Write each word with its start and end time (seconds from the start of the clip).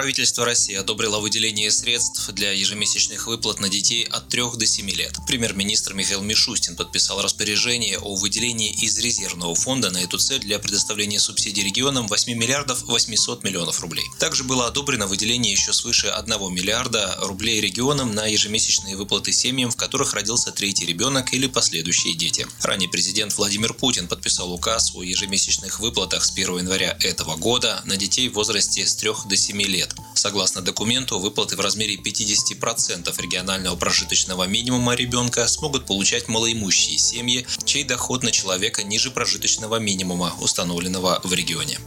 Правительство 0.00 0.46
России 0.46 0.74
одобрило 0.76 1.18
выделение 1.18 1.70
средств 1.70 2.30
для 2.30 2.52
ежемесячных 2.52 3.26
выплат 3.26 3.60
на 3.60 3.68
детей 3.68 4.04
от 4.04 4.30
3 4.30 4.44
до 4.56 4.64
7 4.64 4.90
лет. 4.92 5.18
Премьер-министр 5.26 5.92
Михаил 5.92 6.22
Мишустин 6.22 6.74
подписал 6.74 7.20
распоряжение 7.20 7.98
о 7.98 8.14
выделении 8.14 8.72
из 8.72 8.96
резервного 8.96 9.54
фонда 9.54 9.90
на 9.90 9.98
эту 9.98 10.16
цель 10.16 10.40
для 10.40 10.58
предоставления 10.58 11.20
субсидий 11.20 11.62
регионам 11.62 12.08
8 12.08 12.32
миллиардов 12.32 12.82
800 12.84 13.44
миллионов 13.44 13.82
рублей. 13.82 14.06
Также 14.18 14.42
было 14.42 14.68
одобрено 14.68 15.06
выделение 15.06 15.52
еще 15.52 15.74
свыше 15.74 16.06
1 16.06 16.32
миллиарда 16.50 17.18
рублей 17.20 17.60
регионам 17.60 18.14
на 18.14 18.24
ежемесячные 18.24 18.96
выплаты 18.96 19.32
семьям, 19.32 19.70
в 19.70 19.76
которых 19.76 20.14
родился 20.14 20.50
третий 20.50 20.86
ребенок 20.86 21.34
или 21.34 21.46
последующие 21.46 22.14
дети. 22.14 22.46
Ранее 22.62 22.88
президент 22.88 23.36
Владимир 23.36 23.74
Путин 23.74 24.08
подписал 24.08 24.50
указ 24.50 24.92
о 24.94 25.02
ежемесячных 25.02 25.78
выплатах 25.78 26.24
с 26.24 26.32
1 26.32 26.56
января 26.56 26.96
этого 27.00 27.36
года 27.36 27.82
на 27.84 27.98
детей 27.98 28.30
в 28.30 28.32
возрасте 28.32 28.86
с 28.86 28.96
3 28.96 29.10
до 29.26 29.36
7 29.36 29.60
лет 29.60 29.89
лет. 29.90 30.06
Согласно 30.14 30.60
документу, 30.60 31.18
выплаты 31.18 31.56
в 31.56 31.60
размере 31.60 31.96
50% 31.96 33.14
регионального 33.20 33.76
прожиточного 33.76 34.44
минимума 34.44 34.94
ребенка 34.94 35.46
смогут 35.48 35.86
получать 35.86 36.28
малоимущие 36.28 36.98
семьи, 36.98 37.46
чей 37.64 37.84
доход 37.84 38.22
на 38.22 38.30
человека 38.30 38.82
ниже 38.82 39.10
прожиточного 39.10 39.76
минимума, 39.76 40.34
установленного 40.40 41.20
в 41.24 41.32
регионе. 41.32 41.78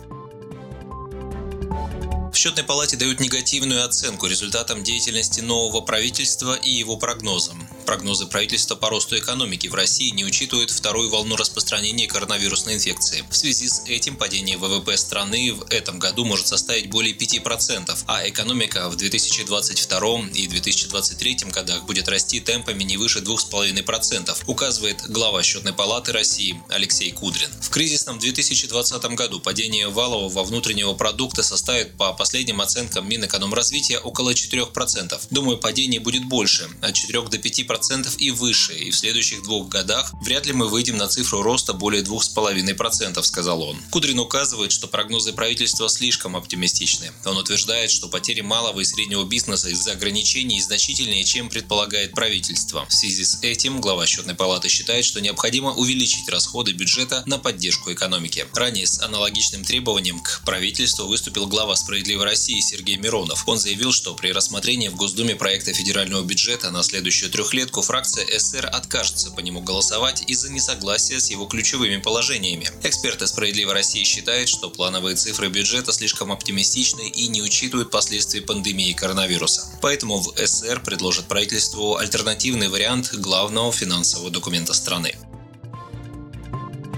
В 2.31 2.35
счетной 2.35 2.63
палате 2.63 2.97
дают 2.97 3.19
негативную 3.19 3.85
оценку 3.85 4.25
результатам 4.25 4.83
деятельности 4.83 5.41
нового 5.41 5.81
правительства 5.81 6.55
и 6.55 6.71
его 6.71 6.97
прогнозам. 6.97 7.69
Прогнозы 7.85 8.27
правительства 8.27 8.75
по 8.75 8.89
росту 8.89 9.17
экономики 9.17 9.67
в 9.67 9.75
России 9.75 10.09
не 10.09 10.23
учитывают 10.23 10.71
вторую 10.71 11.09
волну 11.09 11.35
распространения 11.35 12.07
коронавирусной 12.07 12.75
инфекции. 12.75 13.25
В 13.29 13.35
связи 13.35 13.67
с 13.67 13.83
этим 13.87 14.15
падение 14.15 14.57
ВВП 14.57 14.95
страны 14.97 15.53
в 15.53 15.65
этом 15.69 15.99
году 15.99 16.23
может 16.23 16.47
составить 16.47 16.89
более 16.89 17.13
5%, 17.13 17.97
а 18.07 18.27
экономика 18.27 18.89
в 18.89 18.95
2022 18.95 20.29
и 20.33 20.47
2023 20.47 21.37
годах 21.51 21.85
будет 21.85 22.07
расти 22.07 22.39
темпами 22.39 22.83
не 22.83 22.95
выше 22.95 23.19
2,5%, 23.19 24.43
указывает 24.47 25.01
глава 25.09 25.43
счетной 25.43 25.73
палаты 25.73 26.13
России 26.13 26.61
Алексей 26.69 27.11
Кудрин. 27.11 27.49
В 27.61 27.69
кризисном 27.69 28.17
2020 28.17 29.03
году 29.15 29.41
падение 29.41 29.89
валового 29.89 30.43
внутреннего 30.43 30.93
продукта 30.93 31.43
составит 31.43 31.97
по 31.97 32.13
последним 32.13 32.61
оценкам 32.61 33.09
Минэкономразвития 33.09 33.99
около 33.99 34.31
4%. 34.31 35.19
Думаю, 35.31 35.57
падение 35.57 35.99
будет 35.99 36.23
больше, 36.25 36.69
от 36.81 36.93
4 36.93 37.23
до 37.23 37.37
5% 37.37 37.72
и 38.17 38.31
выше, 38.31 38.73
и 38.73 38.91
в 38.91 38.95
следующих 38.95 39.43
двух 39.43 39.67
годах 39.67 40.13
вряд 40.21 40.45
ли 40.45 40.53
мы 40.53 40.67
выйдем 40.67 40.97
на 40.97 41.07
цифру 41.07 41.41
роста 41.41 41.73
более 41.73 42.03
2,5%, 42.03 43.21
сказал 43.23 43.61
он. 43.61 43.77
Кудрин 43.91 44.19
указывает, 44.19 44.71
что 44.71 44.87
прогнозы 44.87 45.33
правительства 45.33 45.89
слишком 45.89 46.35
оптимистичны. 46.35 47.11
Он 47.25 47.37
утверждает, 47.37 47.91
что 47.91 48.07
потери 48.07 48.41
малого 48.41 48.79
и 48.79 48.85
среднего 48.85 49.25
бизнеса 49.25 49.69
из-за 49.69 49.91
ограничений 49.93 50.61
значительнее, 50.61 51.23
чем 51.23 51.49
предполагает 51.49 52.13
правительство. 52.13 52.85
В 52.87 52.93
связи 52.93 53.23
с 53.25 53.39
этим 53.41 53.81
глава 53.81 54.05
счетной 54.05 54.35
палаты 54.35 54.69
считает, 54.69 55.05
что 55.05 55.19
необходимо 55.19 55.73
увеличить 55.73 56.29
расходы 56.29 56.71
бюджета 56.71 57.23
на 57.25 57.37
поддержку 57.37 57.91
экономики. 57.91 58.45
Ранее 58.53 58.87
с 58.87 59.01
аналогичным 59.01 59.63
требованием 59.63 60.19
к 60.19 60.41
правительству 60.45 61.07
выступил 61.07 61.47
глава 61.47 61.75
«Справедливой 61.75 62.25
России» 62.25 62.59
Сергей 62.59 62.97
Миронов. 62.97 63.43
Он 63.47 63.57
заявил, 63.57 63.91
что 63.91 64.13
при 64.15 64.31
рассмотрении 64.31 64.87
в 64.87 64.95
Госдуме 64.95 65.35
проекта 65.35 65.73
федерального 65.73 66.23
бюджета 66.23 66.71
на 66.71 66.83
следующую 66.83 67.31
трехлетку 67.31 67.62
фракция 67.71 68.27
СР 68.39 68.69
откажется 68.71 69.31
по 69.31 69.39
нему 69.39 69.61
голосовать 69.61 70.23
из-за 70.27 70.51
несогласия 70.51 71.19
с 71.19 71.29
его 71.29 71.45
ключевыми 71.45 71.97
положениями. 71.97 72.69
Эксперты 72.83 73.27
«Справедливой 73.27 73.73
России» 73.73 74.03
считают, 74.03 74.49
что 74.49 74.69
плановые 74.69 75.15
цифры 75.15 75.47
бюджета 75.47 75.93
слишком 75.93 76.31
оптимистичны 76.31 77.07
и 77.07 77.27
не 77.27 77.41
учитывают 77.41 77.91
последствий 77.91 78.41
пандемии 78.41 78.93
коронавируса. 78.93 79.65
Поэтому 79.81 80.19
в 80.19 80.33
СР 80.35 80.81
предложат 80.83 81.27
правительству 81.27 81.97
альтернативный 81.97 82.67
вариант 82.67 83.13
главного 83.13 83.71
финансового 83.71 84.29
документа 84.29 84.73
страны. 84.73 85.15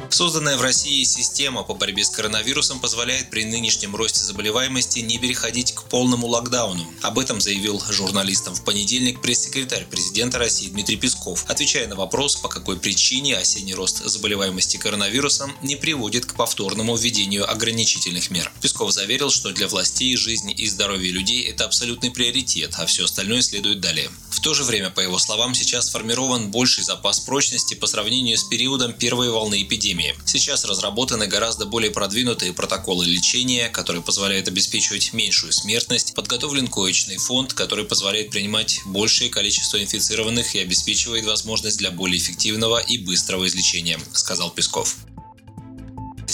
Созданная 0.10 0.58
в 0.58 0.62
России 0.62 1.04
система 1.04 1.64
по 1.64 1.74
борьбе 1.74 2.04
с 2.04 2.10
коронавирусом 2.10 2.80
позволяет 2.80 3.30
при 3.30 3.44
нынешнем 3.44 3.96
росте 3.96 4.24
заболеваемости 4.24 5.00
не 5.00 5.18
переходить 5.18 5.74
к 5.74 5.84
полному 5.84 6.28
локдауну. 6.28 6.86
Об 7.02 7.20
этом 7.20 7.42
заявил 7.42 7.82
журналистам 7.90 8.56
в 8.56 8.64
понедельник 8.64 9.22
пресс-секретарь 9.22 9.86
президента 9.86 10.38
России 10.38 10.68
Дмитрий 10.68 10.96
Песков, 10.96 11.46
отвечая 11.48 11.88
на 11.88 11.96
вопрос, 11.96 12.36
по 12.36 12.48
какой 12.48 12.78
причине 12.78 13.38
осенний 13.38 13.74
рост 13.74 14.04
заболеваемости 14.06 14.78
коронавирусом 14.78 15.54
не 15.62 15.76
приводит 15.76 16.26
к 16.26 16.36
повторному 16.36 16.96
введению 16.96 17.50
ограничительных 17.50 18.32
мер. 18.32 18.52
Песков 18.62 18.92
заверил, 18.92 19.30
что 19.32 19.52
для 19.52 19.68
властей 19.68 20.16
жизнь 20.16 20.54
и 20.56 20.68
здоровье 20.68 21.12
людей– 21.12 21.44
это 21.50 21.66
абсолютный 21.66 22.12
приоритет, 22.12 22.74
а 22.78 22.86
все 22.86 23.06
остальное 23.06 23.42
следует 23.42 23.80
далее. 23.80 24.10
То 24.46 24.54
же 24.54 24.64
время, 24.64 24.92
по 24.92 25.00
его 25.00 25.18
словам, 25.18 25.56
сейчас 25.56 25.88
сформирован 25.88 26.52
больший 26.52 26.84
запас 26.84 27.20
прочности 27.20 27.74
по 27.74 27.88
сравнению 27.88 28.38
с 28.38 28.44
периодом 28.44 28.94
первой 28.94 29.32
волны 29.32 29.64
эпидемии. 29.64 30.14
Сейчас 30.24 30.66
разработаны 30.66 31.26
гораздо 31.26 31.66
более 31.66 31.90
продвинутые 31.90 32.54
протоколы 32.54 33.08
лечения, 33.08 33.70
которые 33.70 34.04
позволяют 34.04 34.48
обеспечивать 34.48 35.14
меньшую 35.14 35.52
смертность, 35.52 36.14
подготовлен 36.14 36.68
коечный 36.68 37.18
фонд, 37.18 37.54
который 37.54 37.86
позволяет 37.86 38.30
принимать 38.30 38.82
большее 38.86 39.32
количество 39.32 39.82
инфицированных 39.82 40.54
и 40.54 40.60
обеспечивает 40.60 41.26
возможность 41.26 41.80
для 41.80 41.90
более 41.90 42.20
эффективного 42.20 42.78
и 42.78 43.00
быстрого 43.00 43.48
излечения, 43.48 44.00
сказал 44.14 44.52
Песков. 44.52 44.96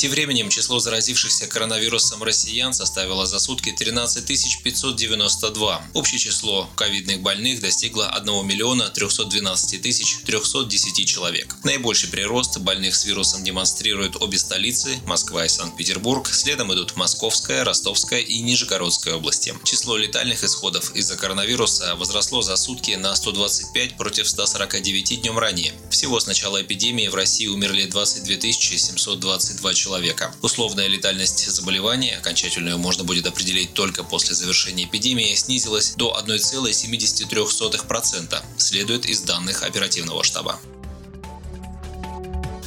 Тем 0.02 0.10
временем 0.10 0.50
число 0.50 0.80
заразившихся 0.80 1.46
коронавирусом 1.46 2.24
россиян 2.24 2.74
составило 2.74 3.28
за 3.28 3.38
сутки 3.38 3.72
13 3.72 4.26
592. 4.64 5.82
Общее 5.94 6.20
число 6.20 6.68
ковидных 6.76 7.22
больных 7.22 7.62
достигло 7.62 8.10
1 8.10 8.48
миллиона 8.48 8.90
312 8.90 9.80
тысяч 9.80 10.18
310 10.26 11.08
человек. 11.08 11.56
Наибольший 11.64 12.10
прирост 12.10 12.58
больных 12.58 12.96
с 12.96 13.06
вирусом 13.06 13.44
демонстрируют 13.44 14.16
обе 14.16 14.40
столицы– 14.40 15.00
Москва 15.06 15.46
и 15.46 15.50
Санкт-Петербург, 15.50 16.28
следом 16.34 16.74
идут 16.74 16.96
Московская, 16.96 17.64
Ростовская 17.64 18.22
и 18.22 18.40
Нижегородская 18.40 19.14
области. 19.14 19.54
Число 19.66 19.98
летальных 19.98 20.44
исходов 20.44 20.96
из-за 20.96 21.16
коронавируса 21.16 21.94
возросло 21.94 22.42
за 22.42 22.56
сутки 22.56 22.96
на 22.96 23.16
125 23.16 23.98
против 23.98 24.28
149 24.28 25.22
днем 25.22 25.38
ранее. 25.38 25.74
Всего 25.92 26.20
с 26.20 26.26
начала 26.26 26.60
эпидемии 26.64 27.08
в 27.08 27.14
России 27.14 27.46
умерли 27.46 27.86
22 27.86 28.52
722 28.52 29.74
человека 29.76 29.91
человека. 29.92 30.34
Условная 30.42 30.88
летальность 30.88 31.50
заболевания, 31.50 32.18
окончательную 32.18 32.78
можно 32.78 33.04
будет 33.04 33.28
определить 33.28 33.74
только 33.74 34.06
после 34.06 34.36
завершения 34.36 34.86
эпидемии, 34.86 35.36
снизилась 35.36 35.96
до 35.98 36.18
1,73%, 36.26 38.42
следует 38.58 39.06
из 39.06 39.20
данных 39.22 39.64
оперативного 39.64 40.24
штаба. 40.24 40.58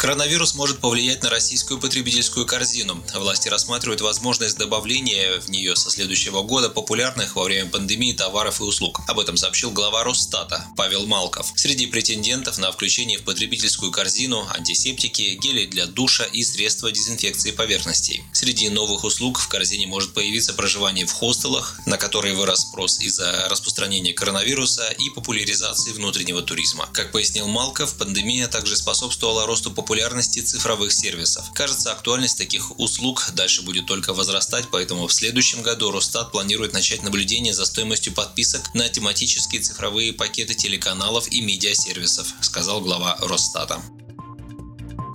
Коронавирус 0.05 0.53
может 0.53 0.81
повлиять 0.81 1.23
на 1.23 1.31
российскую 1.31 1.81
потребительскую 1.81 2.45
корзину. 2.45 3.03
Власти 3.15 3.49
рассматривают 3.49 4.03
возможность 4.03 4.59
добавления 4.59 5.41
в 5.41 5.49
нее 5.49 5.75
со 5.77 5.89
следующего 5.89 6.43
года 6.43 6.69
популярных 6.69 7.37
во 7.37 7.45
время 7.45 7.71
пандемии 7.71 8.13
товаров 8.13 8.61
и 8.61 8.65
услуг. 8.65 9.01
Об 9.09 9.19
этом 9.19 9.39
сообщил 9.39 9.71
глава 9.71 10.05
Росстата 10.05 10.67
Павел 10.77 11.07
Малков. 11.07 11.55
Среди 11.57 11.87
претендентов 11.87 12.59
на 12.59 12.71
включение 12.71 13.17
в 13.17 13.23
потребительскую 13.23 13.91
корзину 13.93 14.47
антисептики, 14.55 15.39
гели 15.41 15.65
для 15.65 15.87
душа 15.87 16.25
и 16.25 16.45
средства 16.45 16.93
дезинфекции 16.93 17.53
поверхностей. 17.53 18.25
Среди 18.35 18.69
новых 18.69 19.05
услуг 19.05 19.39
в 19.39 19.49
корзине 19.49 19.87
может 19.87 20.13
появиться 20.13 20.53
проживание 20.53 21.07
в 21.07 21.13
хостелах, 21.13 21.81
на 21.87 21.97
которые 21.97 22.35
вырос 22.35 22.61
спрос 22.61 23.01
из-за 23.01 23.49
распространения 23.49 24.13
коронавируса 24.13 24.87
и 24.99 25.09
популяризации 25.09 25.93
внутреннего 25.93 26.43
туризма. 26.43 26.91
Как 26.93 27.11
пояснил 27.11 27.47
Малков, 27.49 27.97
пандемия 27.97 28.49
также 28.49 28.77
способствовала 28.77 29.47
росту 29.47 29.71
популярности 29.71 29.94
популярности 29.95 30.41
цифровых 30.41 30.93
сервисов. 30.93 31.53
Кажется, 31.55 31.93
актуальность 31.93 32.37
таких 32.37 32.81
услуг 32.81 33.31
дальше 33.37 33.63
будет 33.63 33.87
только 33.87 34.13
возрастать, 34.13 34.65
поэтому 34.73 35.07
в 35.07 35.13
следующем 35.13 35.63
году 35.63 35.93
Росстат 35.93 36.33
планирует 36.33 36.73
начать 36.73 37.05
наблюдение 37.05 37.55
за 37.55 37.65
стоимостью 37.65 38.13
подписок 38.13 38.75
на 38.75 38.89
тематические 38.89 39.61
цифровые 39.61 40.13
пакеты 40.13 40.55
телеканалов 40.55 41.31
и 41.31 41.41
медиасервисов, 41.41 42.27
сказал 42.41 42.81
глава 42.81 43.17
Росстата. 43.21 43.81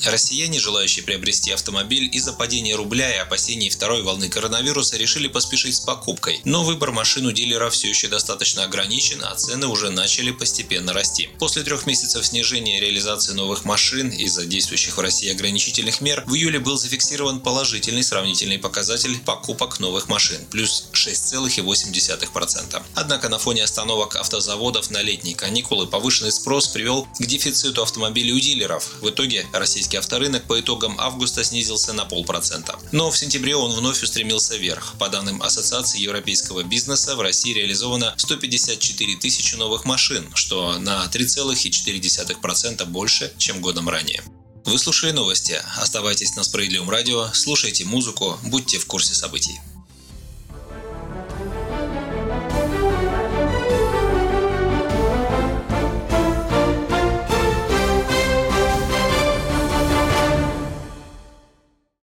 Россияне, 0.06 0.60
желающие 0.60 1.04
приобрести 1.04 1.52
автомобиль 1.52 2.10
из-за 2.12 2.34
падения 2.34 2.76
рубля 2.76 3.14
и 3.14 3.18
опасений 3.20 3.70
второй 3.70 4.02
волны 4.02 4.30
коронавируса, 4.30 4.98
решили 4.98 5.28
поспешить 5.28 5.76
с 5.76 5.80
покупкой. 5.80 6.42
Но 6.46 6.64
выбор 6.64 6.92
машин 6.92 7.26
у 7.26 7.32
дилера 7.32 7.70
все 7.70 7.90
еще 7.90 8.08
достаточно 8.08 8.64
ограничен, 8.64 9.24
а 9.24 9.36
цены 9.36 9.68
уже 9.68 9.90
начали 9.90 10.32
постепенно 10.32 10.94
расти. 10.94 11.30
После 11.40 11.64
трех 11.64 11.86
месяцев 11.86 12.26
снижения 12.26 12.80
реализации 12.80 13.34
новых 13.34 13.66
машин 13.66 14.10
из-за 14.10 14.46
действующих 14.46 14.98
в 14.98 15.02
России 15.02 15.30
ограничительных 15.32 16.02
мер, 16.02 16.24
в 16.26 16.36
июле 16.36 16.60
был 16.60 16.78
зафиксирован 16.78 17.42
положительный 17.42 18.04
сравнительный 18.04 18.60
показатель 18.60 19.20
покупок 19.20 19.80
новых 19.80 20.08
машин– 20.08 20.40
плюс 20.52 20.90
6,8%. 20.94 22.82
Однако 22.96 23.30
на 23.30 23.40
фоне 23.40 23.64
остановок 23.64 24.16
автозаводов 24.16 24.90
на 24.92 25.02
летние 25.02 25.36
каникулы 25.36 25.88
повышенный 25.88 26.32
спрос 26.32 26.68
привел 26.68 27.08
к 27.20 27.26
дефициту 27.26 27.84
автомобилей 27.84 28.34
у 28.34 28.40
дилеров. 28.40 28.90
В 29.02 29.10
итоге 29.10 29.46
российские 29.54 29.89
Российский 29.90 30.06
авторынок 30.06 30.44
по 30.44 30.60
итогам 30.60 31.00
августа 31.00 31.44
снизился 31.44 31.94
на 31.94 32.06
полпроцента. 32.06 32.78
Но 32.92 33.10
в 33.10 33.18
сентябре 33.18 33.56
он 33.56 33.72
вновь 33.72 34.04
устремился 34.04 34.56
вверх. 34.56 34.94
По 35.00 35.10
данным 35.10 35.42
Ассоциации 35.42 36.00
европейского 36.00 36.62
бизнеса, 36.62 37.16
в 37.16 37.22
России 37.22 37.56
реализовано 37.56 38.14
154 38.16 39.16
тысячи 39.16 39.56
новых 39.56 39.86
машин, 39.86 40.30
что 40.36 40.78
на 40.78 41.10
3,4% 41.12 42.86
больше, 42.86 43.34
чем 43.40 43.62
годом 43.62 43.90
ранее. 43.90 44.22
Вы 44.64 44.78
слушали 44.78 45.10
новости. 45.10 45.60
Оставайтесь 45.78 46.36
на 46.36 46.44
Справедливом 46.44 46.92
радио, 46.92 47.32
слушайте 47.34 47.84
музыку, 47.84 48.38
будьте 48.44 48.78
в 48.78 48.86
курсе 48.86 49.16
событий. 49.16 49.60